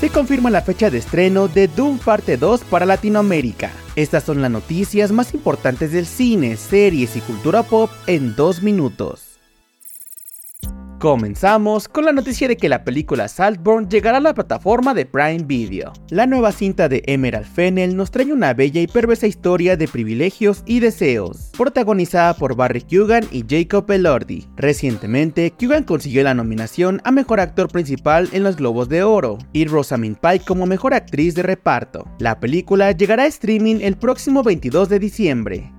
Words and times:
se 0.00 0.08
confirma 0.08 0.48
la 0.48 0.62
fecha 0.62 0.88
de 0.88 0.96
estreno 0.96 1.46
de 1.46 1.68
Doom 1.68 1.98
Parte 1.98 2.38
2 2.38 2.62
para 2.70 2.86
Latinoamérica. 2.86 3.70
Estas 3.96 4.24
son 4.24 4.40
las 4.40 4.50
noticias 4.50 5.12
más 5.12 5.34
importantes 5.34 5.92
del 5.92 6.06
cine, 6.06 6.56
series 6.56 7.16
y 7.16 7.20
cultura 7.20 7.62
pop 7.62 7.90
en 8.06 8.34
dos 8.34 8.62
minutos. 8.62 9.29
Comenzamos 11.00 11.88
con 11.88 12.04
la 12.04 12.12
noticia 12.12 12.46
de 12.46 12.58
que 12.58 12.68
la 12.68 12.84
película 12.84 13.26
Saltburn 13.26 13.88
llegará 13.88 14.18
a 14.18 14.20
la 14.20 14.34
plataforma 14.34 14.92
de 14.92 15.06
Prime 15.06 15.44
Video. 15.44 15.94
La 16.10 16.26
nueva 16.26 16.52
cinta 16.52 16.90
de 16.90 17.02
Emerald 17.06 17.46
Fennel 17.46 17.96
nos 17.96 18.10
trae 18.10 18.30
una 18.30 18.52
bella 18.52 18.82
y 18.82 18.86
perversa 18.86 19.26
historia 19.26 19.78
de 19.78 19.88
privilegios 19.88 20.62
y 20.66 20.80
deseos, 20.80 21.52
protagonizada 21.56 22.34
por 22.34 22.54
Barry 22.54 22.82
Kugan 22.82 23.24
y 23.32 23.46
Jacob 23.48 23.90
Elordi. 23.90 24.46
Recientemente, 24.56 25.54
Kugan 25.58 25.84
consiguió 25.84 26.22
la 26.22 26.34
nominación 26.34 27.00
a 27.04 27.12
Mejor 27.12 27.40
Actor 27.40 27.68
Principal 27.68 28.28
en 28.32 28.42
los 28.42 28.56
Globos 28.56 28.90
de 28.90 29.02
Oro 29.02 29.38
y 29.54 29.64
Rosamund 29.64 30.18
Pike 30.18 30.44
como 30.44 30.66
Mejor 30.66 30.92
Actriz 30.92 31.34
de 31.34 31.44
Reparto. 31.44 32.04
La 32.18 32.40
película 32.40 32.92
llegará 32.92 33.22
a 33.22 33.28
streaming 33.28 33.76
el 33.80 33.96
próximo 33.96 34.42
22 34.42 34.90
de 34.90 34.98
diciembre. 34.98 35.72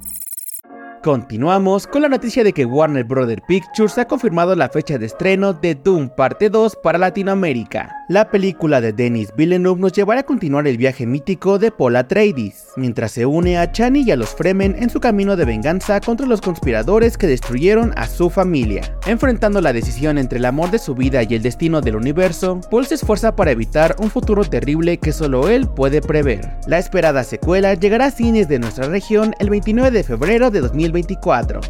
Continuamos 1.04 1.88
con 1.88 2.04
la 2.04 2.10
noticia 2.10 2.44
de 2.44 2.54
que 2.54 2.64
Warner 2.64 3.04
Bros. 3.04 3.28
Pictures 3.48 3.98
ha 3.98 4.05
confirmado 4.05 4.55
la 4.55 4.70
fecha 4.70 5.00
de 5.00 5.08
estreno 5.08 5.52
de 5.52 5.73
Doom 5.73 6.09
Parte 6.09 6.52
2 6.52 6.76
para 6.84 7.00
Latinoamérica. 7.00 8.05
La 8.08 8.30
película 8.30 8.82
de 8.82 8.94
Denis 8.94 9.34
Villeneuve 9.36 9.82
nos 9.82 9.94
llevará 9.94 10.20
a 10.20 10.26
continuar 10.26 10.68
el 10.68 10.78
viaje 10.78 11.08
mítico 11.08 11.58
de 11.58 11.72
Paul 11.72 11.95
Atreides, 11.95 12.68
mientras 12.76 13.14
se 13.14 13.26
une 13.26 13.58
a 13.58 13.72
Chani 13.72 14.02
y 14.02 14.12
a 14.12 14.16
los 14.16 14.30
Fremen 14.36 14.76
en 14.78 14.92
su 14.92 15.00
camino 15.00 15.36
de 15.36 15.45
venganza 15.45 16.00
contra 16.02 16.28
los 16.28 16.42
conspiradores 16.42 17.18
que 17.18 17.26
destruyeron 17.26 17.94
a 17.95 18.08
su 18.08 18.30
familia. 18.30 18.95
Enfrentando 19.08 19.59
la 19.59 19.73
decisión 19.73 20.20
entre 20.20 20.38
el 20.38 20.45
amor 20.45 20.70
de 20.70 20.78
su 20.78 20.94
vida 20.94 21.23
y 21.23 21.34
el 21.34 21.42
destino 21.42 21.81
del 21.81 21.95
universo, 21.95 22.59
Paul 22.70 22.86
se 22.86 22.95
esfuerza 22.95 23.36
para 23.36 23.52
evitar 23.52 23.95
un 23.98 24.12
futuro 24.12 24.44
terrible 24.44 24.98
que 24.98 25.14
solo 25.14 25.50
él 25.50 25.68
puede 25.68 26.02
prever. 26.02 26.59
La 26.68 26.78
esperada 26.78 27.23
secuela 27.23 27.73
llegará 27.73 28.08
a 28.08 28.12
cines 28.12 28.47
de 28.47 28.59
nuestra 28.59 28.88
región 28.88 29.34
el 29.40 29.50
29 29.50 29.90
de 29.90 30.03
febrero 30.03 30.52
de 30.52 30.59
2020 30.59 30.91
2024. 30.92 31.61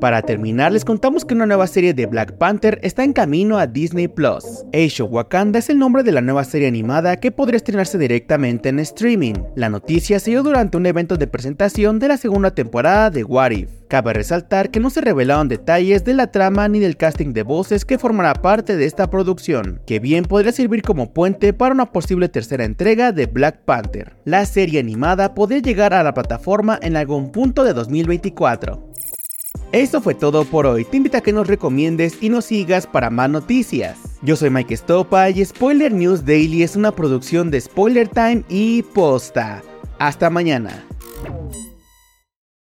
Para 0.00 0.22
terminar, 0.22 0.72
les 0.72 0.84
contamos 0.84 1.24
que 1.24 1.34
una 1.34 1.46
nueva 1.46 1.66
serie 1.66 1.92
de 1.92 2.06
Black 2.06 2.38
Panther 2.38 2.78
está 2.82 3.04
en 3.04 3.12
camino 3.12 3.58
a 3.58 3.66
Disney 3.66 4.08
Plus. 4.08 4.55
Age 4.76 5.02
of 5.02 5.10
Wakanda 5.10 5.58
es 5.58 5.70
el 5.70 5.78
nombre 5.78 6.02
de 6.02 6.12
la 6.12 6.20
nueva 6.20 6.44
serie 6.44 6.68
animada 6.68 7.16
que 7.16 7.32
podría 7.32 7.56
estrenarse 7.56 7.96
directamente 7.96 8.68
en 8.68 8.78
streaming. 8.78 9.32
La 9.54 9.70
noticia 9.70 10.20
se 10.20 10.32
dio 10.32 10.42
durante 10.42 10.76
un 10.76 10.84
evento 10.84 11.16
de 11.16 11.26
presentación 11.26 11.98
de 11.98 12.08
la 12.08 12.18
segunda 12.18 12.50
temporada 12.50 13.08
de 13.08 13.24
What 13.24 13.52
If. 13.52 13.70
Cabe 13.88 14.12
resaltar 14.12 14.70
que 14.70 14.78
no 14.78 14.90
se 14.90 15.00
revelaron 15.00 15.48
detalles 15.48 16.04
de 16.04 16.12
la 16.12 16.30
trama 16.30 16.68
ni 16.68 16.78
del 16.78 16.98
casting 16.98 17.32
de 17.32 17.42
voces 17.42 17.86
que 17.86 17.98
formará 17.98 18.34
parte 18.34 18.76
de 18.76 18.84
esta 18.84 19.08
producción, 19.08 19.80
que 19.86 19.98
bien 19.98 20.26
podría 20.26 20.52
servir 20.52 20.82
como 20.82 21.14
puente 21.14 21.54
para 21.54 21.72
una 21.72 21.90
posible 21.90 22.28
tercera 22.28 22.66
entrega 22.66 23.12
de 23.12 23.24
Black 23.24 23.60
Panther. 23.64 24.14
La 24.26 24.44
serie 24.44 24.80
animada 24.80 25.32
podría 25.32 25.60
llegar 25.60 25.94
a 25.94 26.02
la 26.02 26.12
plataforma 26.12 26.78
en 26.82 26.98
algún 26.98 27.32
punto 27.32 27.64
de 27.64 27.72
2024. 27.72 28.92
Eso 29.72 30.02
fue 30.02 30.14
todo 30.14 30.44
por 30.44 30.66
hoy, 30.66 30.84
te 30.84 30.98
invito 30.98 31.16
a 31.16 31.22
que 31.22 31.32
nos 31.32 31.46
recomiendes 31.46 32.18
y 32.20 32.28
nos 32.28 32.44
sigas 32.44 32.86
para 32.86 33.08
más 33.08 33.30
noticias. 33.30 34.15
Yo 34.26 34.34
soy 34.34 34.50
Mike 34.50 34.74
Stopa 34.74 35.30
y 35.30 35.44
Spoiler 35.44 35.92
News 35.92 36.24
Daily 36.24 36.64
es 36.64 36.74
una 36.74 36.90
producción 36.90 37.48
de 37.48 37.60
Spoiler 37.60 38.08
Time 38.08 38.42
y 38.48 38.82
Posta. 38.82 39.62
Hasta 40.00 40.30
mañana. 40.30 40.84